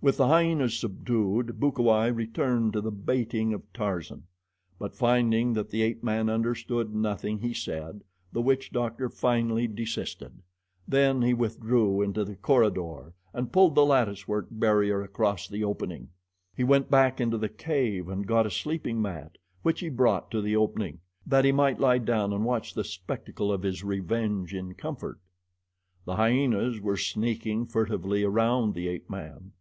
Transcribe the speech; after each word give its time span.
With 0.00 0.18
the 0.18 0.28
hyenas 0.28 0.78
subdued, 0.78 1.58
Bukawai 1.60 2.08
returned 2.08 2.72
to 2.74 2.80
the 2.80 2.92
baiting 2.92 3.52
of 3.52 3.64
Tarzan; 3.74 4.22
but 4.78 4.94
finding 4.94 5.52
that 5.54 5.68
the 5.68 5.82
ape 5.82 6.02
man 6.02 6.30
understood 6.30 6.94
nothing 6.94 7.40
he 7.40 7.52
said, 7.52 8.02
the 8.32 8.40
witch 8.40 8.70
doctor 8.72 9.10
finally 9.10 9.66
desisted. 9.66 10.40
Then 10.86 11.22
he 11.22 11.34
withdrew 11.34 12.00
into 12.02 12.24
the 12.24 12.36
corridor 12.36 13.12
and 13.34 13.52
pulled 13.52 13.74
the 13.74 13.84
latticework 13.84 14.46
barrier 14.50 15.02
across 15.02 15.46
the 15.48 15.64
opening. 15.64 16.08
He 16.56 16.64
went 16.64 16.88
back 16.90 17.20
into 17.20 17.36
the 17.36 17.48
cave 17.50 18.08
and 18.08 18.26
got 18.28 18.46
a 18.46 18.50
sleeping 18.50 19.02
mat, 19.02 19.36
which 19.62 19.80
he 19.80 19.88
brought 19.90 20.30
to 20.30 20.40
the 20.40 20.56
opening, 20.56 21.00
that 21.26 21.44
he 21.44 21.52
might 21.52 21.80
lie 21.80 21.98
down 21.98 22.32
and 22.32 22.44
watch 22.44 22.72
the 22.72 22.84
spectacle 22.84 23.52
of 23.52 23.62
his 23.62 23.82
revenge 23.84 24.54
in 24.54 24.72
comfort. 24.74 25.18
The 26.06 26.16
hyenas 26.16 26.80
were 26.80 26.96
sneaking 26.96 27.66
furtively 27.66 28.22
around 28.22 28.72
the 28.72 28.88
ape 28.88 29.10
man. 29.10 29.52